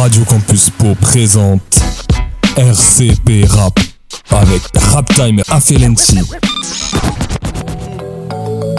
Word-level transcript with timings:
Radio 0.00 0.24
Campus 0.24 0.70
Po 0.70 0.94
présente 0.98 1.60
RCP 2.56 3.44
Rap 3.50 3.78
avec 4.30 4.62
Rap 4.94 5.06
Time 5.14 5.42
Affelency. 5.50 6.20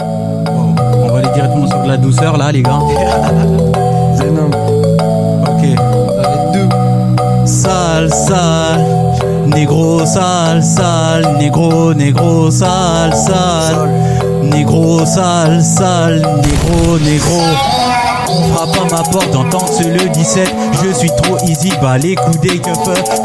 On 0.00 1.12
va 1.12 1.18
aller 1.20 1.28
directement 1.32 1.68
sur 1.68 1.80
de 1.84 1.88
la 1.88 1.96
douceur 1.96 2.36
là, 2.36 2.50
les 2.50 2.62
gars. 2.62 2.72
Zenom, 4.16 4.50
Ok. 5.42 5.64
avec 6.24 6.52
deux. 6.54 6.68
Sale, 7.46 8.12
sale. 8.12 8.84
Négro, 9.46 10.04
sale, 10.04 10.60
sale. 10.64 11.36
Négro, 11.38 11.94
négro, 11.94 12.50
sale, 12.50 13.14
sale. 13.14 13.88
Négro, 14.42 15.06
sale, 15.06 15.62
sale. 15.62 16.20
Négro, 16.42 16.98
négro. 16.98 17.42
Frappe 18.54 18.76
à 18.76 18.96
ma 18.96 19.02
porte 19.02 19.30
que 19.30 19.74
c'est 19.74 19.90
le 19.90 20.08
17 20.08 20.48
Je 20.82 20.92
suis 20.92 21.10
trop 21.22 21.36
easy, 21.46 21.72
bah 21.80 21.98
les 21.98 22.14
coups 22.14 22.40
des 22.40 22.58
keufs 22.58 22.78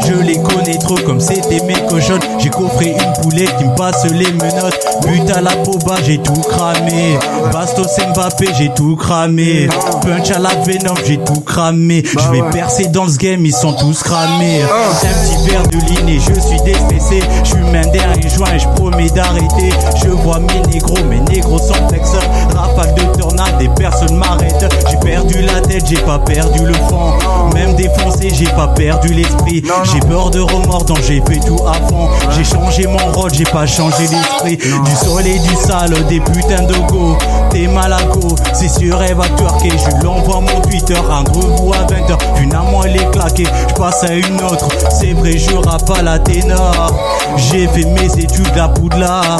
Je 0.06 0.14
les 0.14 0.40
connais 0.42 0.78
trop 0.78 0.96
comme 1.06 1.20
c'était 1.20 1.64
mes 1.64 1.80
cochonnes. 1.88 2.20
J'ai 2.38 2.50
coffré 2.50 2.90
une 2.90 3.22
poulette 3.22 3.56
qui 3.58 3.64
me 3.64 3.74
passe 3.74 4.04
les 4.06 4.32
menottes. 4.32 4.78
But 5.02 5.30
à 5.30 5.40
la 5.40 5.52
poba, 5.56 5.96
j'ai 6.04 6.18
tout 6.18 6.40
cramé. 6.40 7.18
Bastos 7.52 7.98
Mbappé, 8.12 8.48
j'ai 8.58 8.70
tout 8.74 8.96
cramé. 8.96 9.68
Punch 10.02 10.30
à 10.30 10.38
la 10.38 10.50
Venom, 10.66 10.94
j'ai 11.06 11.18
tout 11.18 11.40
cramé. 11.40 12.02
Je 12.04 12.30
vais 12.30 12.42
percer 12.50 12.86
dans 12.88 13.08
ce 13.08 13.16
game, 13.16 13.44
ils 13.44 13.54
sont 13.54 13.72
tous 13.72 14.02
cramés. 14.02 14.62
Un 14.62 14.98
petit 15.06 15.50
verre 15.50 15.66
de 15.68 15.78
et 16.08 16.20
je 16.20 16.40
suis 16.40 16.60
défessé 16.62 17.22
Je 17.44 17.48
suis 17.48 17.62
main 17.72 17.86
derrière 17.92 18.30
joint 18.30 18.52
et 18.54 18.58
je 18.58 18.68
promets 18.68 19.10
d'arrêter. 19.10 19.70
Je 20.02 20.08
vois 20.08 20.38
mes 20.40 20.60
négros, 20.72 21.02
mes 21.08 21.20
négros 21.20 21.58
sont 21.58 21.88
flexeurs. 21.88 22.22
Rafale 22.54 22.94
de 22.94 23.18
tornade 23.18 23.60
et 23.60 23.68
personne 23.76 24.16
m'arrête. 24.16 24.64
J'ai 24.90 24.97
perdu 25.00 25.42
la 25.42 25.60
tête, 25.60 25.84
j'ai 25.88 26.00
pas 26.00 26.18
perdu 26.18 26.64
le 26.64 26.74
fond. 26.74 27.12
Même 27.54 27.74
défoncé, 27.74 28.30
j'ai 28.32 28.46
pas 28.46 28.68
perdu 28.68 29.12
l'esprit. 29.12 29.62
J'ai 29.92 30.00
peur 30.00 30.30
de 30.30 30.40
remords, 30.40 30.84
donc 30.84 31.00
j'ai 31.02 31.22
fait 31.28 31.40
tout 31.40 31.60
à 31.66 31.74
fond. 31.88 32.08
J'ai 32.30 32.44
changé 32.44 32.86
mon 32.86 33.12
rôle, 33.12 33.32
j'ai 33.32 33.44
pas 33.44 33.66
changé 33.66 34.06
l'esprit. 34.10 34.56
Du 34.56 34.96
soleil, 34.96 35.40
du 35.40 35.54
sale, 35.56 35.94
des 36.08 36.20
putains 36.20 36.62
de 36.62 36.74
go. 36.88 37.16
T'es 37.50 37.66
malago, 37.66 38.36
c'est 38.52 38.68
sûr 38.68 39.02
elle 39.02 39.14
va 39.14 39.24
twerker 39.28 39.70
Je 39.70 40.00
lui 40.00 40.06
envoie 40.06 40.40
mon 40.40 40.60
Twitter, 40.60 40.98
un 41.10 41.22
gros 41.22 41.72
à 41.72 41.86
20h 41.86 42.18
Finalement 42.36 42.84
elle 42.84 42.96
est 42.96 43.10
claquée, 43.10 43.46
je 43.68 43.74
passe 43.74 44.04
à 44.04 44.12
une 44.12 44.40
autre. 44.42 44.68
C'est 44.90 45.12
vrai, 45.14 45.38
je 45.38 45.54
rappe 45.54 45.90
à 45.98 46.02
la 46.02 46.18
ténor. 46.18 46.92
J'ai 47.36 47.66
fait 47.68 47.86
mes 47.86 48.22
études 48.22 48.58
à 48.58 48.68
Poudlard. 48.68 49.38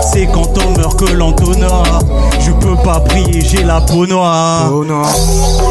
C'est 0.00 0.26
quand 0.26 0.56
on 0.58 0.78
meurt 0.78 0.98
que 0.98 1.12
l'entonnoir 1.12 2.00
Je 2.50 2.54
peux 2.66 2.76
pas 2.82 2.98
prier, 3.00 3.40
j'ai 3.42 3.62
la 3.62 3.80
peau 3.80 4.06
noire. 4.06 4.68
Oh 4.72 4.84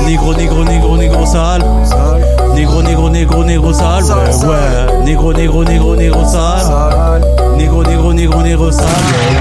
Négro, 0.05 0.33
négro, 0.33 0.63
négro, 0.63 0.95
négro 0.97 1.25
sale. 1.25 1.61
Sale, 1.83 2.25
Négro, 2.55 2.81
négro, 2.81 3.09
négro, 3.09 3.43
négro 3.43 3.73
sale. 3.73 4.03
Sale, 4.03 4.17
Ouais, 4.27 4.31
sale. 4.31 4.49
ouais 4.49 5.03
Négro, 5.03 5.33
négro, 5.33 5.63
négro, 5.65 5.95
négro 5.97 6.23
sale. 6.25 7.21
Négro, 7.57 7.83
négro, 7.83 8.13
négro, 8.13 8.41
négro 8.41 8.71
sale. 8.71 8.87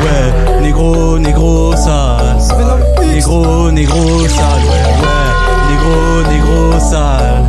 Ouais, 0.02 0.60
Négro, 0.62 1.18
négro 1.18 1.76
sale. 1.76 2.36
Négro, 3.06 3.70
négro 3.70 4.26
sale. 4.26 4.64
Ouais, 4.66 4.84
ouais. 5.00 5.30
Négro, 5.70 6.32
négro 6.32 6.80
sale 6.80 7.47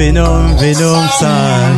Venom, 0.00 0.56
Venom 0.56 1.06
sale. 1.18 1.76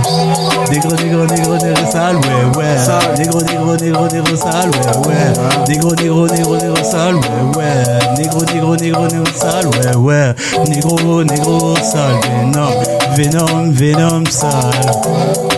Négro, 0.70 0.90
négro, 0.94 1.26
négro, 1.26 1.56
négro 1.58 1.90
sale 1.90 2.16
Ouais, 2.18 2.56
ouais. 2.56 2.76
Négro, 3.18 3.40
négro, 3.40 3.74
négro, 3.76 4.06
négro 4.06 4.36
sale 4.36 4.70
Ouais, 4.70 5.08
ouais. 5.08 5.66
Négro, 5.66 5.90
négro, 5.96 6.26
négro, 6.28 6.56
négro 6.56 6.84
sale 6.84 7.16
Ouais, 7.16 7.56
ouais. 7.56 7.94
Négro, 8.16 8.44
négro, 8.44 8.76
négro, 8.76 9.06
négro 9.08 9.26
sale 9.34 9.66
Ouais, 9.66 9.96
ouais. 9.96 10.34
Négro, 10.68 11.24
négro 11.24 11.74
sale 11.82 12.20
Venom, 12.36 12.70
Venom, 13.16 13.72
Venom 13.72 14.24
sale. 14.30 14.70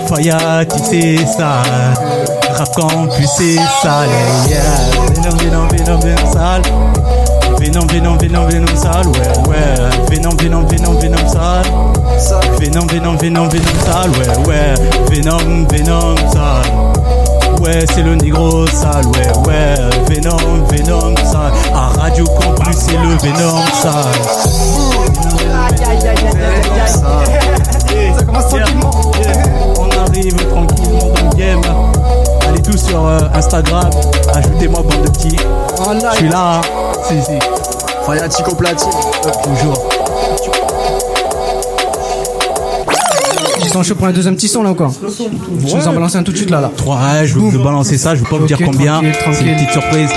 Fayati 0.09 0.79
c'est 0.89 1.27
sale. 1.27 1.93
Rap 2.57 2.75
campus 2.75 3.29
c'est 3.37 3.57
sale 3.83 4.09
Yeah. 4.49 4.63
Venom, 5.15 5.37
Venom, 5.37 5.69
Venom, 5.69 6.01
Venom 6.01 6.33
sale. 6.33 6.63
Venom, 7.61 7.87
Venom, 7.89 8.17
Venom, 8.19 8.47
Venom 8.49 8.75
sale 8.77 9.07
Ouais, 9.09 9.49
ouais. 9.51 9.91
Venom, 10.11 10.35
Venom, 10.39 10.67
Venom, 10.67 10.99
Sale. 12.25 12.41
Venom, 12.59 12.87
Venom, 12.87 13.17
Venom, 13.19 13.49
Venom 13.49 13.81
sale, 13.85 14.11
ouais, 14.13 14.49
ouais. 14.49 14.75
Venom, 15.11 15.67
Venom 15.71 16.17
sale. 16.33 16.73
Ouais, 17.61 17.85
c'est 17.95 18.03
le 18.03 18.15
négro 18.15 18.67
sale, 18.67 19.05
ouais, 19.09 19.31
ouais. 19.47 19.75
Venom, 20.09 20.65
Venom 20.71 21.15
sale. 21.19 21.53
À 21.75 22.01
Radio 22.01 22.25
Campus, 22.25 22.77
c'est 22.77 22.97
le 22.97 23.15
Venom 23.19 23.61
sale. 23.75 24.05
Ça 28.17 28.25
commence 28.25 28.49
tranquillement. 28.49 28.91
On 29.79 29.91
arrive 30.09 30.37
tranquillement 30.51 31.09
dans 31.15 31.31
le 31.31 31.37
game. 31.37 31.61
Allez 32.49 32.63
tous 32.63 32.79
sur 32.79 33.07
euh, 33.07 33.19
Instagram. 33.35 33.91
Ajoutez-moi, 34.35 34.83
bande 34.83 35.03
de 35.03 35.11
petits. 35.11 35.37
En 35.79 35.93
Je 36.13 36.17
suis 36.17 36.29
là, 36.31 36.55
hein. 36.55 36.61
Si, 37.07 37.21
si. 37.23 37.39
Fayatico 38.07 38.55
platine. 38.55 38.91
Toujours. 39.43 39.89
Ils 43.65 43.71
sont 43.71 43.83
chauds 43.83 43.95
pour 43.95 44.07
un 44.07 44.13
deuxième 44.13 44.37
petit 44.37 44.49
son 44.49 44.63
là 44.63 44.71
encore 44.71 44.93
Je 45.03 45.77
vous 45.77 45.89
en 45.89 45.93
balancer 45.93 46.19
un 46.19 46.23
tout 46.23 46.33
de 46.33 46.37
suite 46.37 46.51
là 46.51 46.61
là. 46.61 46.71
Trois, 46.77 46.97
ouais, 46.97 47.27
je 47.27 47.35
vais 47.35 47.41
vous 47.41 47.63
balancer 47.63 47.99
ça, 47.99 48.15
je 48.15 48.23
vais 48.23 48.29
pas 48.29 48.37
vous 48.37 48.47
dire 48.47 48.59
combien. 48.65 49.01
C'est 49.33 49.45
une 49.45 49.55
petite 49.57 49.73
surprise. 49.73 50.11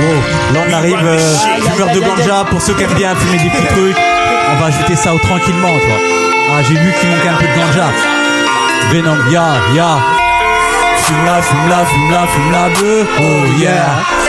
Wow, 0.00 0.54
là 0.54 0.60
on 0.68 0.72
arrive, 0.72 0.98
euh, 1.02 1.34
fumeur 1.72 1.94
de 1.94 2.00
ganja 2.00 2.44
pour 2.48 2.62
ceux 2.62 2.72
qui 2.74 2.82
aiment 2.84 2.94
bien 2.94 3.14
fumer 3.16 3.38
des 3.38 3.50
petits 3.50 3.74
trucs. 3.74 3.96
On 4.50 4.60
va 4.60 4.66
ajouter 4.66 4.96
ça 4.96 5.14
au 5.14 5.18
tranquillement, 5.18 5.68
toi. 5.68 5.96
Ah, 6.50 6.62
j'ai 6.62 6.74
vu 6.74 6.92
qu'il 6.98 7.08
manquait 7.10 7.28
un 7.28 7.34
peu 7.34 7.46
de 7.46 7.58
ganja. 7.58 7.88
Venom, 8.92 9.30
ya, 9.30 9.56
ya. 9.74 9.98
Fume 11.02 11.24
la, 11.26 11.42
fume 11.42 11.68
la, 11.68 11.84
fume 11.84 12.10
la, 12.10 12.26
fume 12.26 12.52
la 12.52 12.68
bœuf. 12.68 13.08
Oh 13.20 13.60
yeah. 13.60 13.86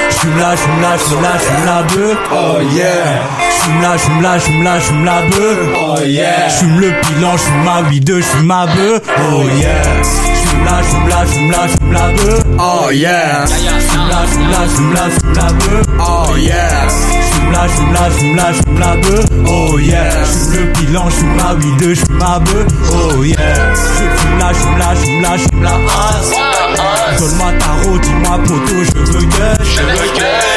Fume 0.09 0.40
la, 0.40 0.58
fume 0.58 0.82
la, 0.82 0.98
fume 0.98 1.22
la, 1.22 1.40
fume 1.40 1.66
la 1.66 1.84
bœuf. 1.84 2.18
Oh 2.32 2.62
yeah. 2.76 3.39
Fume 3.62 3.81
la, 3.81 3.97
fume 3.97 4.22
la, 4.22 4.40
fume 4.40 4.64
la, 4.64 4.80
fume 4.80 5.06
la 5.06 5.22
bœuf. 5.22 5.58
Oh 5.75 6.03
yeah. 6.06 6.50
Fume 6.50 6.80
le 6.80 6.92
pilon, 7.02 7.38
fume 7.38 7.64
ma 7.64 7.81
weed, 7.90 8.22
fume 8.22 8.46
ma 8.46 8.66
bœuf. 8.66 9.02
Oh 9.31 9.44
yeah. 9.59 9.84
Fume 10.03 10.66
la, 10.66 10.84
fume 10.84 11.08
la, 11.09 11.25
fume 11.25 11.52
la, 11.52 11.68
fume 11.68 11.94
la 11.94 12.08
bœuf. 12.09 12.44
Oh 12.58 12.92
yeah. 12.92 13.46
Fume 13.46 14.09
la, 14.09 14.28
fume 14.28 14.50
la, 14.52 14.68
fume 14.68 14.94
la, 14.94 15.09
fume 15.09 15.34
la 15.36 15.47
bœuf. 15.53 15.86
Oh 16.00 16.36
yeah. 16.38 16.88
Fume 16.90 17.52
la, 17.52 17.68
fume 17.68 17.94
la, 17.94 18.09
fume 18.09 18.36
la, 18.36 18.53
fume 18.53 18.80
la 18.80 18.96
bœuf. 18.96 19.25
Oh 19.47 19.80
yeah. 19.80 20.26
Fume 20.26 20.53
le 20.53 20.62
bilan, 20.74 21.09
fume 21.09 21.36
ma 21.36 21.53
weed, 21.53 21.96
fume 21.96 22.18
ma 22.18 22.40
bœuf. 22.40 22.68
Oh 22.94 23.24
yeah. 23.24 23.74
Je 23.76 24.06
fume 24.20 24.40
la, 24.40 24.53
fume 24.53 24.78
la, 24.78 24.96
fume 24.96 25.22
la, 25.22 25.38
fume 25.38 25.64
la 25.64 25.72
as. 25.72 27.20
Donne-moi 27.20 27.52
tarot, 27.59 27.97
dis-moi 28.00 28.38
poteau, 28.46 28.84
je 28.84 29.12
veux 29.12 29.26
gueule. 29.38 30.49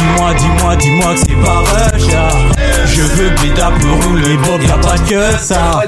Dis-moi, 0.00 0.34
dis-moi, 0.34 0.76
dis-moi 0.76 1.14
que 1.14 1.20
c'est 1.20 1.44
pas 1.44 1.58
rush. 1.58 2.02
Je 2.86 3.02
veux 3.02 3.30
les 3.42 3.54
tapes 3.54 3.74
rouler, 4.04 4.36
Bob, 4.38 4.62
y'a 4.62 4.78
pas 4.78 4.96
que 4.98 5.38
ça. 5.38 5.82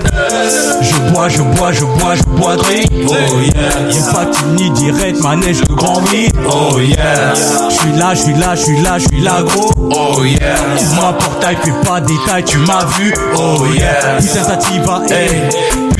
Je 0.82 1.12
bois, 1.12 1.28
je 1.28 1.40
bois, 1.40 1.72
je 1.72 1.84
bois, 1.84 2.14
je 2.14 2.22
bois 2.24 2.56
drink. 2.56 2.86
Oh 2.92 3.12
yeah. 3.40 3.90
Y'a 3.90 4.12
pas 4.12 4.26
ni 4.56 4.70
direct, 4.70 5.22
manège 5.22 5.62
de 5.62 5.72
grand 5.72 6.02
oui. 6.12 6.28
Oh 6.46 6.78
yeah. 6.78 7.32
Je 7.70 7.74
suis 7.74 7.92
là, 7.92 8.14
je 8.14 8.20
suis 8.20 8.34
là, 8.34 8.54
je 8.54 8.62
suis 8.62 8.82
là, 8.82 8.98
je 8.98 9.06
suis 9.08 9.22
là, 9.22 9.42
gros. 9.42 9.70
Oh 9.76 10.22
yeah. 10.24 10.56
Moi, 10.96 11.14
portail, 11.18 11.56
fais 11.64 11.72
pas 11.86 12.00
détail, 12.00 12.44
tu 12.44 12.58
m'as 12.58 12.84
vu. 12.98 13.14
Oh 13.34 13.64
yeah. 13.74 14.18
Putain, 14.18 14.44
ça 14.44 14.56
t'y 14.56 14.78
va, 14.80 15.02
hey. 15.08 15.48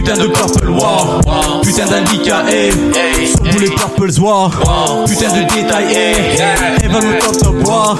Putain 0.05 0.17
de 0.17 0.27
purple 0.27 0.69
war. 0.71 1.21
Putain 1.63 1.87
d'indica, 1.87 2.43
hey. 2.49 2.73
Son 3.39 3.45
boulet 3.53 3.71
purple 3.71 4.11
war. 4.21 4.51
Putain 5.07 5.29
de 5.29 5.43
détail, 5.55 5.85
hey. 5.95 6.43
Elle 6.83 6.91
va 6.91 6.99
me 6.99 7.21
top 7.21 7.39
top 7.39 7.69
war. 7.69 7.97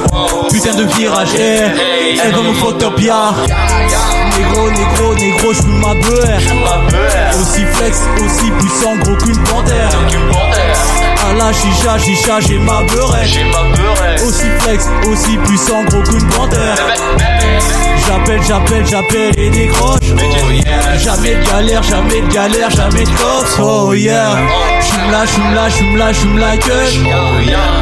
Putain 0.51 0.75
de 0.75 0.83
virage, 0.97 1.35
hey. 1.37 2.19
Elle 2.25 2.33
va 2.33 2.43
me 2.43 2.53
fuck 2.55 2.79
top, 2.79 3.01
ya. 3.01 3.33
Négro, 4.37 4.69
négro, 4.71 5.15
négro, 5.15 5.53
j'fume 5.53 5.79
ma 5.79 5.95
beurre. 5.95 6.41
Aussi 7.41 7.65
flex, 7.73 8.01
aussi 8.17 8.51
puissant, 8.51 8.97
gros 9.05 9.17
qu'une 9.19 9.39
panthère. 9.45 9.91
La 11.45 11.53
chicha, 11.53 11.99
chicha, 11.99 12.39
j'ai 12.39 12.57
ma 12.57 12.83
beurre. 12.85 13.17
Aussi 14.25 14.45
flex, 14.61 14.87
aussi 15.11 15.37
puissant, 15.39 15.83
gros 15.89 16.01
qu'une 16.03 16.25
panthère. 16.29 16.77
J'appelle, 18.07 18.41
j'appelle, 18.47 18.87
j'appelle 18.87 19.37
et 19.37 19.51
décroche. 19.51 19.99
Jamais 20.99 21.35
de 21.35 21.45
galère, 21.45 21.83
jamais 21.83 22.21
de 22.21 22.33
galère, 22.33 22.71
jamais 22.71 23.03
de 23.03 23.09
cops. 23.09 23.59
Oh 23.61 23.93
yeah. 23.93 24.37
J'fume 24.81 25.11
la, 25.11 25.27
j'fume 25.27 25.55
la, 25.55 25.69
j'fume 25.69 25.97
la, 25.97 26.13
j'fume 26.13 26.39
la 26.39 26.57
queue. 26.59 26.71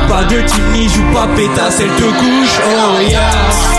Pas 0.09 0.25
de 0.25 0.41
team 0.41 0.65
ni 0.73 0.89
joue 0.89 1.05
pas 1.13 1.29
pétasse, 1.37 1.81
elle 1.81 1.91
te 1.97 2.03
couche. 2.03 2.61
Oh 2.65 2.99
yeah. 3.06 3.21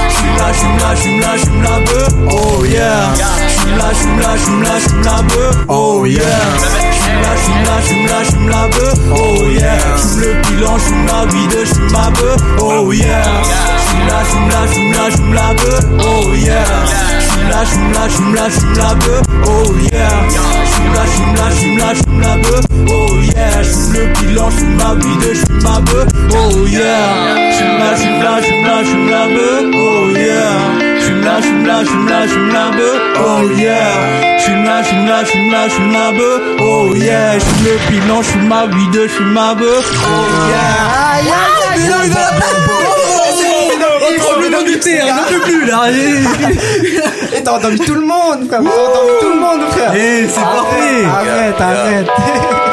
J'fume 0.09 0.37
la, 0.37 0.53
j'fume 0.53 0.77
la, 0.77 0.95
j'fume 0.95 1.19
la, 1.21 1.37
j'fume 1.37 1.63
la 1.63 1.79
bœuf. 1.79 2.09
Oh 2.29 2.65
yeah. 2.65 3.13
J'fume 3.47 3.77
la, 3.79 3.93
j'fume 3.93 4.19
la, 4.19 4.37
j'fume 4.37 4.61
la, 4.61 4.79
j'fume 4.79 5.03
la 5.03 5.21
bœuf. 5.23 5.55
Oh 5.69 6.05
yeah. 6.05 6.90
La, 7.21 7.35
j'fume 7.35 8.05
la, 8.07 8.19
la, 8.19 8.23
la 8.49 8.67
bœuf. 8.67 8.93
Oh 9.15 9.49
yeah. 9.49 9.77
J'fume 9.97 10.21
le 10.21 10.33
bilan, 10.41 10.77
j'fume 10.77 11.05
ma 11.05 11.23
weed, 11.31 11.53
j'fume 11.65 11.91
ma 11.91 12.09
bœuf. 12.11 12.41
Oh 12.59 12.91
yeah. 12.91 13.23
J'fume 13.83 14.07
la, 14.07 14.19
j'fume 14.23 14.49
la, 14.49 14.61
la, 14.61 15.09
la 15.33 15.53
la 15.53 15.53
oh 15.99 16.33
yeah. 16.35 16.63
J'fume 17.19 17.49
la, 17.49 18.07
j'fume 18.07 18.35
la, 18.35 18.47
la, 18.47 18.87
la 18.87 18.95
beuh, 18.95 19.21
oh 19.45 19.73
yeah. 19.91 20.09
La, 20.93 21.03
la, 21.35 21.49
la, 21.77 21.93
la 22.19 22.37
oh 22.89 23.19
yeah. 23.21 23.63
J'fume 23.63 23.93
le 23.93 24.05
bilan, 24.19 24.49
j'fume 24.49 24.75
ma 24.75 24.93
weed, 24.93 25.23
j'fume 25.33 25.63
ma 25.63 25.79
beuh, 25.81 26.05
oh 26.33 26.67
yeah. 26.67 26.81
La, 27.79 27.95
j'fume 27.95 28.23
la, 28.23 28.41
j'fume 28.41 28.63
la, 28.65 28.83
j'fume 28.83 29.09
la 29.09 29.27
oh 29.75 30.09
yeah. 30.15 30.90
J'fume 31.21 31.29
la, 31.29 31.39
j'fume 31.39 31.67
la, 31.67 31.83
j'fume 31.83 32.07
la, 32.09 32.25
j'fume 32.25 32.51
la 32.51 32.71
beuh, 32.71 32.99
oh 33.19 33.49
yeah. 33.55 34.39
J'fume 34.39 34.63
la, 34.63 34.81
j'fume 34.81 35.05
la, 35.05 35.23
j'fume 35.23 35.51
la, 35.51 35.67
j'fume 35.69 35.91
la 35.91 36.11
beuh, 36.11 36.41
oh 36.61 36.95
yeah. 36.95 37.37
J'fume 37.37 37.65
le 37.65 37.91
bilan, 37.91 38.21
j'fume 38.23 38.47
ma 38.47 38.65
weed, 38.65 39.07
j'fume 39.07 39.31
ma 39.31 39.53
beuh, 39.53 39.67
oh 39.67 40.49
yeah. 40.49 40.91
Hein, 44.93 45.25
ne 45.31 45.37
plus 45.39 45.65
là. 45.65 45.91
Et 47.37 47.43
t'as 47.43 47.51
entendu 47.51 47.79
tout 47.79 47.93
le 47.93 48.01
monde, 48.01 48.47
frère. 48.47 48.61
T'as 48.63 48.69
entendu 48.69 49.11
tout 49.21 49.29
le 49.29 49.39
monde, 49.39 49.61
frère. 49.69 49.93
Eh, 49.95 50.27
c'est 50.27 50.41
parfait. 50.41 51.05
Arrête, 51.05 51.61
arrête. 51.61 52.07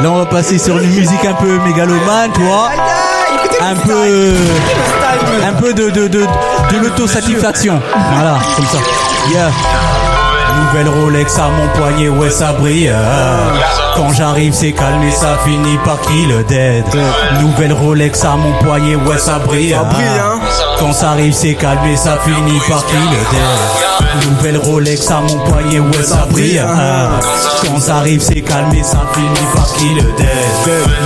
Là, 0.02 0.10
on 0.10 0.18
va 0.18 0.26
passer 0.26 0.58
sur 0.58 0.78
une 0.78 0.90
musique 0.90 1.24
un 1.24 1.34
peu 1.34 1.58
mégalomane, 1.66 2.32
tu 2.32 2.40
Un 3.60 3.74
peu, 3.74 4.34
un 5.46 5.52
peu 5.60 5.74
de, 5.74 5.90
de, 5.90 6.08
de, 6.08 6.20
de 6.20 6.78
l'autosatisfaction. 6.82 7.80
Voilà, 8.14 8.38
comme 8.56 8.66
ça. 8.66 8.78
Yeah. 9.30 9.50
Nouvelle 10.72 10.88
Rolex 10.88 11.38
à 11.38 11.48
mon 11.48 11.68
poignet, 11.78 12.08
ouais 12.08 12.30
ça 12.30 12.52
brille. 12.52 12.92
Quand 13.96 14.12
j'arrive 14.12 14.52
c'est 14.54 14.72
calme 14.72 15.02
et 15.02 15.10
ça 15.10 15.38
finit 15.44 15.78
par 15.84 16.00
kill 16.00 16.44
dead. 16.48 16.84
Nouvelle 17.40 17.72
Rolex 17.72 18.24
à 18.24 18.36
mon 18.36 18.52
poignet, 18.64 18.96
ouais 18.96 19.18
ça 19.18 19.38
brille. 19.38 19.74
hein. 19.74 19.84
Quand 20.78 20.92
ça 20.92 21.10
arrive 21.10 21.32
c'est 21.32 21.54
calme 21.54 21.84
et 21.86 21.96
ça 21.96 22.18
finit 22.24 22.58
par 22.68 22.84
kill 22.86 22.98
dead. 23.30 23.40
Nouvelle 24.30 24.58
Rolex 24.58 25.10
à 25.10 25.20
mon 25.20 25.38
poignet, 25.38 25.80
ouais 25.80 26.04
ça 26.04 26.26
brille. 26.30 26.62
Quand 27.62 27.80
ça 27.80 27.96
arrive 27.96 28.20
c'est 28.20 28.40
calme 28.40 28.72
et 28.74 28.82
ça 28.82 29.02
finit 29.14 29.46
par 29.54 29.72
kill 29.74 29.96
dead. 30.16 30.28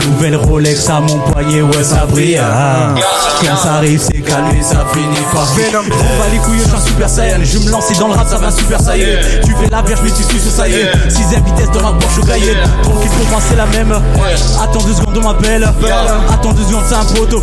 Nouvelle 0.06 0.36
Rolex 0.36 0.88
à 0.88 1.00
mon 1.00 1.18
poignet, 1.18 1.62
ouais 1.62 1.84
ça 1.84 2.06
brille. 2.08 2.40
Quand 3.40 3.56
ça 3.56 3.74
arrive 3.74 4.00
c'est 4.00 4.20
calme 4.20 4.48
et 4.58 4.62
ça 4.62 4.84
finit 4.92 5.26
par 5.32 5.46
kill 5.54 5.64
dead. 5.64 5.92
On 5.92 6.22
va 6.22 6.28
les 6.30 6.38
couilles, 6.38 6.60
je 6.60 6.88
super 6.88 7.08
saiyan. 7.08 7.38
Je 7.42 7.58
me 7.58 7.70
lancer 7.70 7.94
dans 7.94 8.08
le 8.08 8.14
rap, 8.14 8.28
ça 8.28 8.38
va 8.38 8.50
super 8.50 8.80
saiyan. 8.80 9.20
Tu 9.44 9.54
fais 9.54 9.70
la 9.70 9.82
vierge, 9.82 10.00
mais 10.04 10.10
tu 10.10 10.22
suis 10.22 10.38
ce 10.38 10.50
ça 10.50 10.68
y 10.68 10.74
est. 10.74 10.92
6 11.08 11.36
vitesse 11.44 11.70
dans 11.72 11.82
la 11.82 11.92
Porsche 11.92 12.20
Cayenne. 12.26 12.58
Tranquille 12.82 13.10
pour 13.10 13.28
moi, 13.30 13.40
c'est 13.48 13.56
la 13.56 13.66
même. 13.66 13.92
Attends 14.60 14.82
deux 14.82 14.94
secondes, 14.94 15.18
on 15.18 15.28
m'appelle. 15.28 15.64
Attends 16.32 16.52
deux 16.52 16.64
secondes, 16.64 16.84
c'est 16.88 16.94
un 16.94 17.04
poteau. 17.04 17.42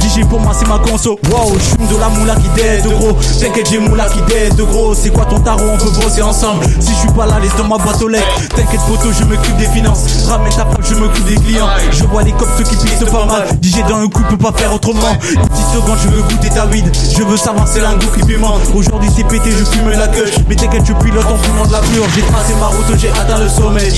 DJ 0.00 0.24
pour 0.28 0.40
moi, 0.40 0.52
c'est 0.58 0.68
ma 0.68 0.78
conso. 0.78 1.18
Wow, 1.30 1.56
je 1.58 1.94
de 1.94 2.00
la 2.00 2.08
moula 2.08 2.34
qui 2.34 2.48
dead, 2.60 2.84
gros. 2.84 3.16
T'inquiète, 3.40 3.68
j'ai 3.70 3.78
moula 3.78 4.06
qui 4.06 4.20
dead, 4.22 4.54
gros. 4.56 4.81
C'est 4.94 5.10
quoi 5.10 5.24
ton 5.24 5.38
tarot, 5.38 5.62
on 5.72 5.78
peut 5.78 5.90
bosser 6.02 6.22
ensemble. 6.22 6.64
Si 6.80 6.92
je 6.92 6.98
suis 6.98 7.12
pas 7.12 7.24
là, 7.24 7.38
laisse 7.40 7.54
dans 7.56 7.68
ma 7.68 7.78
boîte 7.78 8.02
aux 8.02 8.08
lettres. 8.08 8.26
T'inquiète, 8.54 8.80
poteau, 8.88 9.10
je 9.12 9.24
m'occupe 9.24 9.56
des 9.56 9.66
finances. 9.66 10.26
Ramène 10.28 10.52
ta 10.52 10.64
pote, 10.64 10.84
je 10.88 10.94
m'occupe 10.94 11.24
des 11.24 11.36
clients. 11.36 11.68
Je 11.92 12.04
vois 12.04 12.22
les 12.22 12.32
cops, 12.32 12.50
ceux 12.58 12.64
qui 12.64 12.76
pissent 12.76 13.08
pas 13.10 13.24
mal. 13.24 13.46
DJ 13.62 13.84
dans 13.88 13.98
un 13.98 14.08
coup, 14.08 14.22
peut 14.28 14.36
pas 14.36 14.52
faire 14.52 14.74
autrement. 14.74 15.16
Une 15.34 15.48
petite 15.48 15.68
seconde, 15.72 15.98
je 16.02 16.08
veux 16.08 16.22
goûter 16.22 16.50
ta 16.50 16.66
weed. 16.66 16.90
Je 17.16 17.22
veux 17.22 17.36
savoir, 17.36 17.66
c'est 17.68 17.80
l'un 17.80 17.94
goût 17.94 18.08
qui 18.14 18.26
piment. 18.26 18.58
Aujourd'hui, 18.74 19.08
c'est 19.16 19.26
pété, 19.26 19.50
je 19.50 19.64
fume 19.64 19.88
la 19.88 20.08
queue. 20.08 20.26
Mais 20.48 20.56
t'inquiète, 20.56 20.84
je 20.84 20.92
pilote 20.94 21.26
en 21.26 21.38
fumant 21.38 21.66
de 21.66 21.72
la 21.72 21.80
pure. 21.80 22.04
J'ai 22.14 22.22
tracé 22.22 22.54
ma 22.60 22.66
route, 22.66 22.98
j'ai 22.98 23.10
atteint 23.10 23.38
le 23.38 23.48
sommet. 23.48 23.88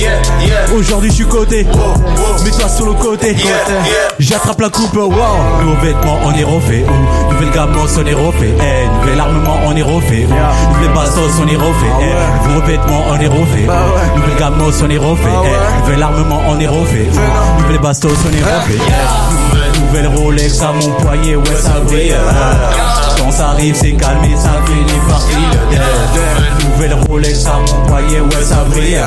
Aujourd'hui, 0.77 1.11
je 1.11 1.15
suis 1.15 1.27
côté. 1.27 1.67
Mets-toi 2.45 2.69
sur 2.69 2.87
le 2.87 2.95
côté. 2.95 3.37
J'attrape 4.19 4.61
la 4.61 4.69
coupe, 4.69 4.95
wow. 4.95 5.11
Nouveaux 5.63 5.81
vêtements, 5.83 6.19
on 6.25 6.33
est 6.35 6.45
refait. 6.45 6.85
Nouvelle 7.35 7.51
gamos, 7.53 7.99
on 7.99 8.07
est 8.07 8.15
refait. 8.15 8.55
Eh, 8.61 8.89
nouvel 9.01 9.21
armement, 9.21 9.59
on 9.67 9.75
est 9.77 9.83
refait. 9.83 10.25
Ouh. 10.27 10.75
Nouvelle 10.75 10.95
bastos, 10.95 11.31
on 11.43 11.49
est 11.49 11.57
refait. 11.57 11.93
Eh, 12.01 12.49
nouveaux 12.49 12.67
vêtements, 12.67 13.05
on 13.11 13.15
est 13.21 13.27
refait. 13.27 13.67
Ouh. 13.67 14.17
Nouvelle 14.19 14.39
gamos, 14.39 14.71
on 14.83 14.91
est 14.91 14.99
refait. 14.99 15.29
Eh, 15.45 15.81
nouvel 15.81 16.03
armement, 16.03 16.41
on 16.49 16.61
est 16.61 16.67
refait. 16.69 17.09
Nouvelle 17.59 17.81
bastos, 17.81 18.13
on 18.25 18.33
est 18.37 18.43
refait. 18.43 18.79
Eh, 18.79 19.81
Nouvelle 19.81 20.07
Rolex 20.17 20.63
à 20.63 20.73
mon 20.73 20.91
poignet, 21.03 21.35
ouais, 21.37 21.45
ça 21.57 21.81
brille. 21.85 22.15
Eh, 22.15 23.21
Quand 23.21 23.31
ça 23.33 23.49
arrive, 23.51 23.75
c'est 23.75 23.93
calme 23.93 24.25
et 24.25 24.37
ça 24.37 24.51
finit 24.67 25.01
par 25.09 25.19
kill. 25.27 25.39
Eh, 25.73 26.65
Nouvelle 26.65 26.97
Rolex 27.09 27.47
à 27.47 27.59
mon 27.59 27.87
poignet, 27.87 28.21
ouais, 28.21 28.43
ça 28.45 28.65
brille. 28.71 28.99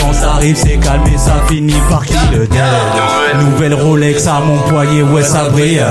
Quand 0.00 0.12
ça 0.12 0.32
arrive, 0.32 0.56
c'est 0.56 0.78
calme 0.78 1.04
et 1.12 1.18
ça 1.18 1.34
finit 1.48 1.74
par 1.88 2.04
kill. 2.04 2.16
Eh, 2.32 3.44
Nouvelle 3.44 3.74
Rolex 3.74 4.26
à 4.26 4.40
mon 4.40 4.58
poignet, 4.68 5.02
ouais, 5.02 5.22
ça 5.22 5.48
brille. 5.50 5.82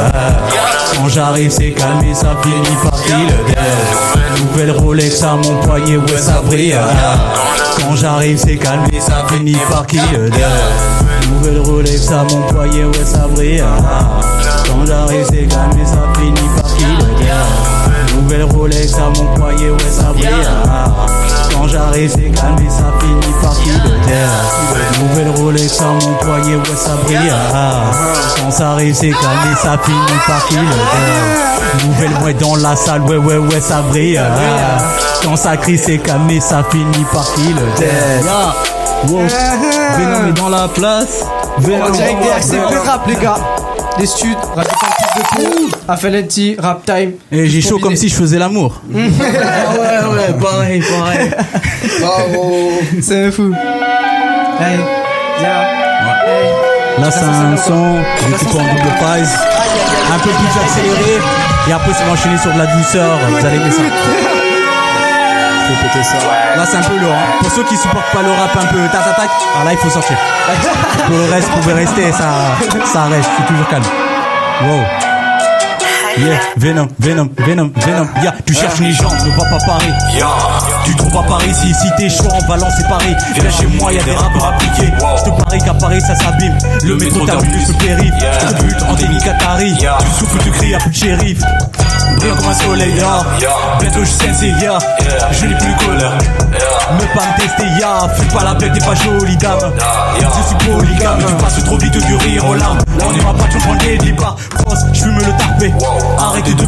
Quand 0.95 1.07
j'arrive, 1.07 1.51
c'est 1.51 1.71
calme 1.71 2.01
et 2.09 2.13
ça 2.13 2.35
finit 2.41 2.77
par 2.83 3.01
kill. 3.03 3.15
Eh, 3.49 4.41
Nouvelle 4.41 4.71
Rolex 4.71 5.23
à 5.23 5.35
mon 5.35 5.55
poignet, 5.61 5.97
ouais, 5.97 6.17
ça 6.17 6.41
brille. 6.45 6.75
Quand 7.79 7.95
j'arrive, 7.95 8.37
c'est 8.37 8.57
calme 8.57 8.85
et 8.91 8.99
ça 8.99 9.25
finit 9.29 9.57
par 9.69 9.85
kill. 9.85 10.01
Eh, 10.13 11.27
Nouvelle 11.27 11.61
Rolex 11.61 12.11
à 12.11 12.23
mon 12.23 12.41
poignet, 12.43 12.85
ouais, 12.85 13.05
ça 13.05 13.27
brille. 13.27 13.63
Quand 14.67 14.85
j'arrive, 14.85 15.25
c'est 15.29 15.47
ouais, 27.09 27.29
ça 27.29 27.47
brille. 27.51 28.43
Quand 28.43 28.51
ça 28.51 28.71
arrive, 28.71 28.95
c'est 28.95 29.07
et 29.07 29.13
ça 29.61 29.77
finit 29.83 30.19
par 30.27 30.45
kill. 30.47 30.59
Eh, 30.59 31.85
Nouvelle 31.87 32.19
mouette 32.21 32.37
dans 32.39 32.55
la 32.55 32.75
salle, 32.75 33.01
ouais, 33.03 33.17
ouais, 33.17 33.37
ouais, 33.37 33.61
ça 33.61 33.81
brille. 33.81 34.19
Quand 35.23 35.35
ça 35.35 35.57
crie, 35.57 35.77
c'est 35.77 35.97
calme 35.97 36.29
et 36.29 36.39
ça 36.39 36.63
finit 36.71 37.05
par 37.11 37.33
kill. 37.35 37.55
Eh, 37.81 38.23
Wow. 39.07 39.21
Venom 39.97 40.27
est 40.27 40.33
dans 40.33 40.49
la 40.49 40.67
place. 40.67 41.23
Venom 41.59 41.85
En 41.85 41.89
direct 41.89 42.21
des 42.21 42.27
RCP 42.29 42.75
rap, 42.85 43.07
les 43.07 43.15
gars. 43.15 43.37
Les 43.97 44.05
studs, 44.05 44.35
Radio 44.55 44.71
Campus 44.79 45.15
de 45.15 45.21
Pau, 45.69 45.77
Affelenti, 45.87 46.55
Rap 46.59 46.85
Time. 46.85 47.13
Et 47.31 47.47
j'ai 47.47 47.61
chaud 47.61 47.79
comme 47.79 47.95
si 47.95 48.09
je 48.09 48.15
faisais 48.15 48.37
l'amour. 48.39 48.81
Ah 48.93 48.97
ouais, 48.97 50.15
ouais, 50.15 50.33
pareil, 50.41 50.81
pareil. 50.81 51.31
Bravo. 52.01 52.71
C'est 53.01 53.31
fou. 53.31 53.53
Hey, 54.59 54.79
yeah. 55.41 55.63
Hey. 56.25 56.68
Là, 57.01 57.11
c'est 57.11 57.23
un 57.25 57.55
son, 57.57 57.97
j'ai 58.19 58.33
coupé 58.33 58.59
en 58.59 58.63
double 58.75 58.91
phase. 58.99 59.37
Un 60.13 60.19
peu 60.19 60.29
plus 60.29 60.61
accéléré. 60.61 61.19
Et 61.67 61.73
après, 61.73 61.91
c'est 61.93 62.09
enchaîné 62.11 62.37
sur 62.37 62.51
de 62.53 62.57
la 62.57 62.65
douceur. 62.65 63.17
Vous 63.29 63.45
allez 63.45 63.55
aimer 63.57 63.71
ça. 63.71 63.81
Là, 66.55 66.65
c'est 66.65 66.77
un 66.77 66.81
peu 66.81 66.97
lourd. 66.97 67.13
hein. 67.13 67.37
Pour 67.41 67.51
ceux 67.51 67.63
qui 67.63 67.77
supportent 67.77 68.11
pas 68.11 68.21
le 68.23 68.31
rap 68.31 68.55
un 68.57 68.65
peu 68.65 68.79
tac 68.91 69.03
tac, 69.15 69.29
alors 69.53 69.65
là, 69.65 69.71
il 69.71 69.77
faut 69.77 69.89
sortir. 69.89 70.17
Pour 71.05 71.15
le 71.15 71.31
reste, 71.31 71.49
vous 71.49 71.59
pouvez 71.61 71.73
rester. 71.73 72.11
Ça, 72.11 72.27
ça 72.85 73.03
reste. 73.03 73.29
Suis 73.35 73.43
toujours 73.43 73.67
calme. 73.67 73.83
Wow. 74.63 74.83
Yeah, 76.19 76.37
Venom, 76.57 76.89
Venom, 76.99 77.29
Venom, 77.37 77.71
Venom. 77.77 78.07
Yeah, 78.21 78.33
tu 78.45 78.53
cherches 78.53 78.79
une 78.79 78.87
légende, 78.87 79.13
ne 79.25 79.31
va 79.31 79.49
pas 79.49 79.65
Paris. 79.65 79.93
Tu 80.83 80.93
trouves 80.95 81.11
pas 81.11 81.23
Paris 81.23 81.53
si 81.53 81.69
ici 81.69 81.87
t'es 81.97 82.09
chaud 82.09 82.27
en 82.29 82.45
balance 82.45 82.73
c'est 82.77 82.89
Paris. 82.89 83.15
Viens 83.35 83.49
chez 83.49 83.67
moi, 83.67 83.93
y 83.93 83.99
a 83.99 84.03
des 84.03 84.15
rappeurs 84.15 84.47
appliqués. 84.47 84.91
Je 85.17 85.23
te 85.23 85.41
parie 85.41 85.59
qu'à 85.59 85.73
Paris 85.75 86.01
ça 86.01 86.15
s'abîme. 86.15 86.57
Le 86.83 86.97
métro 86.97 87.25
terminus 87.25 87.67
se 87.67 87.73
périph. 87.73 88.13
Je 88.19 88.47
te 88.47 88.63
bute 88.63 88.83
en 88.83 88.93
déni 88.95 89.17
Qatari. 89.19 89.77
Tu 89.77 90.19
souffles, 90.19 90.43
tu 90.43 90.51
cries, 90.51 90.69
y'a 90.71 90.77
plus 90.79 90.89
de 90.89 90.95
shérif. 90.95 91.39
Brillant 92.17 92.35
comme 92.35 92.47
un 92.49 92.53
soleil, 92.53 92.95
ya. 92.97 93.21
Bientôt 93.79 94.03
je 94.03 94.09
sais, 94.09 94.33
c'est 94.33 94.49
ya. 94.61 94.77
Je 95.31 95.45
n'ai 95.45 95.55
plus 95.55 95.73
couleur. 95.85 96.11
Me 96.11 97.15
pas 97.15 97.27
me 97.27 97.41
tester, 97.41 97.79
ya. 97.79 98.09
Fais 98.13 98.35
pas 98.35 98.43
la 98.43 98.55
bête, 98.55 98.73
t'es 98.73 98.85
pas 98.85 98.95
jolie 98.95 99.37
dame. 99.37 99.71
Je 100.17 100.47
suis 100.47 100.69
polygame, 100.69 101.19
tu 101.25 101.33
passes 101.35 101.63
trop 101.63 101.77
vite 101.77 101.93
du 101.93 102.15
rire 102.15 102.45
aux 102.45 102.55
larmes. 102.55 102.79
On 103.01 103.13
ira 103.13 103.33
pas, 103.33 103.45
tu 103.49 103.57
prends 103.59 103.75
des 103.75 104.08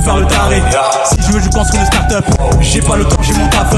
faire 0.01 0.17
le 0.17 0.25
taré. 0.25 0.61
Si 1.05 1.15
je 1.21 1.31
veux, 1.33 1.39
je 1.39 1.49
construis 1.49 1.79
une 1.79 1.85
start-up. 1.85 2.25
J'ai 2.59 2.81
pas 2.81 2.95
le 2.95 3.05
temps, 3.05 3.21
j'ai 3.21 3.33
mon 3.33 3.47
taf. 3.49 3.75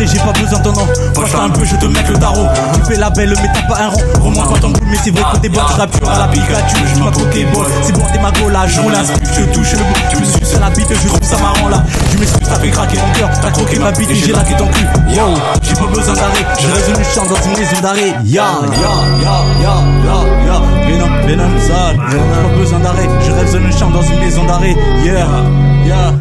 J'ai 0.00 0.18
pas 0.18 0.32
besoin 0.32 0.60
ton 0.60 0.72
nom. 0.72 0.86
Franchement, 1.14 1.42
un 1.44 1.50
peu, 1.50 1.64
je 1.64 1.76
te 1.76 1.86
mets 1.86 2.02
le 2.08 2.18
tarot. 2.18 2.46
Tu 2.74 2.92
fais 2.92 3.00
la 3.00 3.10
belle, 3.10 3.34
mais 3.40 3.48
t'as 3.54 3.62
pas 3.62 3.82
un 3.82 3.88
rond. 3.88 4.02
Remonte 4.20 4.52
pas 4.52 4.58
ton 4.60 4.70
boule, 4.70 4.86
mais 4.90 4.98
c'est 5.02 5.10
vrai 5.10 5.24
que 5.32 5.38
t'es 5.38 5.48
bonne. 5.48 5.64
Je 5.68 5.80
rappe 5.80 5.96
à 6.06 6.18
la 6.18 6.28
Pikachu, 6.28 6.76
je 6.94 7.02
ma 7.02 7.10
Pokéball. 7.10 7.66
C'est 7.82 7.92
bon, 7.92 8.02
t'es 8.12 8.18
ma 8.18 8.30
la 8.50 8.66
joue, 8.68 8.88
la 8.88 9.02
Je 9.02 9.42
touche 9.52 9.72
le 9.72 9.78
bout, 9.78 10.00
tu 10.10 10.16
me 10.18 10.24
suces 10.24 10.60
la 10.60 10.70
bite, 10.70 10.88
je 10.90 11.08
trouve 11.08 11.22
ça 11.22 11.36
marrant 11.38 11.68
là. 11.68 11.82
Je 12.12 12.18
m'excuse, 12.18 12.46
ça 12.46 12.56
fait 12.56 12.70
craquer 12.70 12.98
mon 12.98 13.12
cœur. 13.18 13.30
T'as 13.40 13.50
croqué 13.50 13.78
ma 13.78 13.92
bite 13.92 14.10
et 14.10 14.14
j'ai 14.14 14.32
laqué 14.32 14.54
ton 14.56 14.66
cul. 14.66 14.86
Yo, 15.08 15.22
j'ai 15.62 15.74
pas 15.74 15.86
besoin 15.86 16.14
d'arrêt. 16.14 16.46
Je 16.60 16.66
résolu, 16.68 17.04
je 17.04 17.14
chante 17.14 17.28
dans 17.28 17.42
une 17.42 17.58
maison 17.58 17.80
d'arrêt. 17.82 18.14
Ya, 18.24 18.44
ya, 18.72 18.94
ya, 19.22 19.36
ya, 19.62 19.74
ya, 20.04 20.46
ya. 20.46 20.60
Venom, 20.86 21.26
Venom, 21.26 21.60
sale. 21.60 21.98
J'ai 22.10 22.18
pas 22.18 22.58
besoin 22.58 22.78
d'arrêt. 22.80 23.08
Je 23.26 23.32
résolu, 23.32 23.72
je 23.72 23.78
chante 23.78 23.92
dans 23.92 24.02
une 24.02 24.18
maison 24.20 24.44
d'arrêt. 24.44 24.76
Yeah, 25.04 25.26
Yeah. 25.84 26.12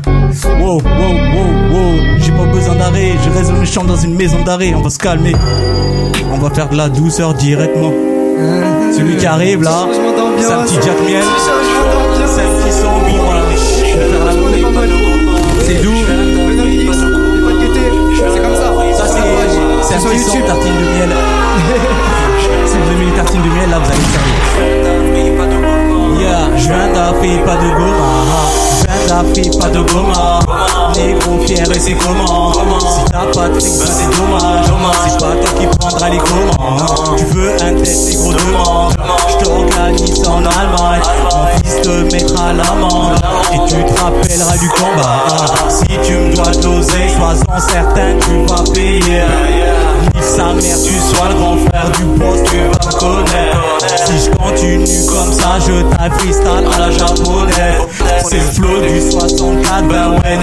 Wow, 0.60 0.82
wow, 0.82 0.82
wow, 0.82 1.48
wow. 1.72 1.96
J'ai 2.20 2.32
pas 2.32 2.46
besoin 2.46 2.76
d'arrêt. 2.76 3.14
Je 3.24 3.30
résonne 3.30 3.60
le 3.60 3.66
chant 3.66 3.84
dans 3.84 3.96
une 3.96 4.16
maison 4.16 4.42
d'arrêt. 4.44 4.74
On 4.76 4.82
va 4.82 4.90
se 4.90 4.98
calmer. 4.98 5.34
On 6.34 6.38
va 6.38 6.50
faire 6.50 6.70
de 6.70 6.76
la 6.76 6.90
douceur 6.90 7.34
directement. 7.34 7.94
Celui 8.96 9.18
qui 9.18 9.26
arrive 9.26 9.64
là, 9.64 9.88
c'est 10.38 10.52
un 10.52 10.64
petit 10.64 10.76
Jack 10.76 11.00
Miel. 11.08 11.24
C'est 12.26 12.42
un 12.42 12.50
petit. 12.60 12.74
C'est 15.62 15.82
doux. 15.82 15.92
Ça, 18.96 19.06
c'est, 19.08 19.98
un 19.98 20.12
petit 20.12 20.42
tartine 20.46 20.74
de 20.74 20.86
miel. 20.98 21.10
si 22.68 22.78
vous 22.78 22.92
aimez 22.92 23.06
les 23.06 23.16
tartines 23.16 23.42
de 23.42 23.48
miel, 23.48 23.70
là, 23.70 23.80
vous 23.80 23.92
allez 23.92 24.08
servir. 24.14 24.38
Yeah, 26.20 26.58
je 26.58 26.68
viens 26.68 26.88
d'un 26.94 27.14
pas 27.46 27.56
de 27.56 27.70
gomme 27.78 28.73
doux, 29.04 29.10
d'Afrique, 29.10 29.60
pas 29.60 29.70
de 29.70 29.82
goma. 29.82 30.63
Et 30.96 31.80
c'est 31.80 31.94
comment 31.94 32.54
Si 32.54 33.06
t'as 33.12 33.26
pas 33.26 33.50
de 33.50 33.60
fric, 33.60 33.74
ben 33.80 33.88
c'est 33.88 34.18
dommage. 34.18 34.66
C'est 35.08 35.20
pas 35.20 35.36
toi 35.36 35.60
qui 35.60 35.66
prendras 35.78 36.10
les 36.10 36.18
commandes. 36.20 37.18
Tu 37.18 37.26
veux 37.26 37.52
un 37.54 37.76
test, 37.76 38.08
négro 38.10 38.34
demande. 38.34 38.94
Je 39.28 39.44
t'organise 39.44 40.28
en 40.28 40.38
Allemagne. 40.38 41.02
Mon 41.32 41.48
fils 41.58 41.82
te 41.82 42.14
mettra 42.14 42.54
l'amende. 42.54 43.16
Et 43.54 43.58
tu 43.68 43.76
te 43.76 44.02
rappelleras 44.02 44.58
du 44.58 44.70
combat. 44.70 45.24
Si 45.70 45.86
tu 46.06 46.14
me 46.14 46.36
dois 46.36 46.52
doser, 46.62 47.10
sois-en 47.18 47.60
certain, 47.60 48.18
tu 48.22 48.46
vas 48.46 48.64
payer. 48.74 49.24
Nique 50.02 50.24
sa 50.24 50.54
mère, 50.54 50.78
tu 50.84 50.94
sois 50.94 51.30
le 51.30 51.36
grand 51.36 51.58
frère 51.58 51.90
du 51.98 52.04
boss, 52.04 52.40
tu 52.46 52.58
vas 52.58 52.86
me 52.86 53.00
connaître. 53.00 53.58
Si 54.06 54.26
je 54.26 54.30
continue 54.32 55.06
comme 55.08 55.34
ça, 55.34 55.60
je 55.60 55.82
tape 55.96 56.14
freestyle 56.20 56.68
à 56.76 56.80
la 56.80 56.92
japonaise. 56.92 57.82
C'est 58.24 58.36
le 58.36 58.42
flow 58.42 58.82
du 58.82 59.12
64, 59.12 59.88
ben 59.88 60.12
ouais, 60.12 60.38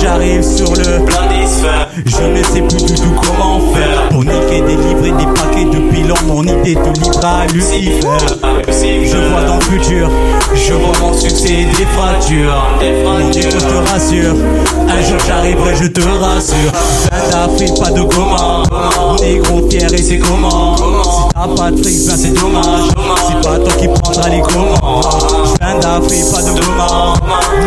J'arrive 0.00 0.42
sur 0.42 0.74
le 0.74 1.04
je 2.06 2.22
ne 2.22 2.42
sais 2.42 2.60
plus 2.62 2.82
du 2.84 2.94
tout 2.94 3.14
comment 3.22 3.60
faire 3.72 4.08
Pour 4.10 4.24
niquer, 4.24 4.62
délivrer 4.66 5.12
des 5.12 5.26
paquets 5.32 5.64
de 5.64 5.78
pilons 5.90 6.14
Mon 6.26 6.42
idée 6.42 6.74
te 6.74 7.00
livre 7.00 7.24
à 7.24 7.46
Lucifer. 7.46 8.00
Je 8.68 9.16
vois 9.28 9.42
dans 9.42 9.56
le 9.56 9.60
futur 9.62 10.10
Je 10.54 10.72
vois 10.72 10.98
mon 11.00 11.12
succès 11.12 11.66
des 11.76 11.86
fractures 11.86 12.66
Un 13.94 15.02
jour 15.02 15.18
j'arriverai, 15.24 15.76
je 15.76 15.86
te 15.86 16.00
rassure. 16.00 16.72
Viens 17.12 17.30
d'Afrique, 17.30 17.80
pas 17.80 17.92
de 17.92 18.00
goma 18.00 18.64
Négro 19.20 19.68
fier 19.70 19.92
et 19.94 20.02
c'est 20.02 20.18
comment? 20.18 20.74
Si 20.76 21.22
t'as 21.32 21.46
pas 21.54 21.70
de 21.70 21.80
fric, 21.80 22.04
ben 22.04 22.16
c'est 22.16 22.32
dommage. 22.32 22.90
C'est 23.28 23.48
pas 23.48 23.56
toi 23.56 23.72
qui 23.78 23.86
prendras 23.86 24.28
les 24.30 24.40
commandes. 24.40 25.06
Viens 25.60 25.78
d'Afrique, 25.78 26.24
pas 26.32 26.42
de 26.42 26.60
goma 26.60 27.14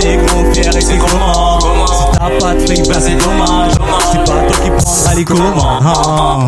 Négro 0.03 0.51
fier 0.53 0.75
et 0.75 0.81
c'est 0.81 0.97
comment? 0.97 1.59
Si 1.61 2.03
t'as 2.19 2.45
pas 2.45 2.53
de 2.55 2.59
fric, 2.59 2.85
ben 2.89 2.99
c'est 2.99 3.15
dommage. 3.15 3.71
C'est 4.11 4.19
pas 4.19 4.41
toi 4.41 4.57
qui 4.61 4.69
prendras 4.69 5.13
les 5.15 5.23
commandes. 5.23 5.81
Ah, 5.85 6.39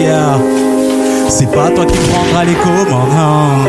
Yeah. 0.00 0.38
C'est 1.28 1.50
pas 1.52 1.68
toi 1.68 1.84
qui 1.84 1.98
prendras 1.98 2.44
les 2.44 2.54
commandes. 2.54 3.08
Ah, 3.14 3.68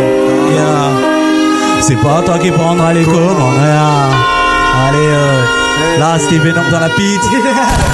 Yeah. 0.53 1.81
C'est 1.81 1.97
pas 1.97 2.21
toi 2.25 2.39
qui 2.39 2.49
prendras 2.49 2.93
les 2.93 3.03
commandes. 3.03 3.57
Yeah. 3.61 4.38
Allez 4.87 4.97
euh, 4.97 5.99
Là, 5.99 6.17
c'était 6.19 6.37
Venom 6.37 6.69
dans 6.71 6.79
la 6.79 6.89
pite. 6.89 7.21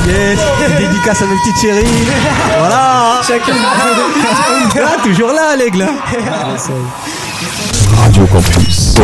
Yes. 0.07 0.39
Dédicace 0.77 1.23
à 1.23 1.25
mes 1.25 1.35
petites 1.37 1.59
chéries. 1.59 2.07
Voilà. 2.59 3.21
Là, 4.75 4.97
toujours 5.03 5.31
là, 5.31 5.55
l'aigle. 5.55 5.87
Radio 7.97 8.27
Campus. 8.27 8.95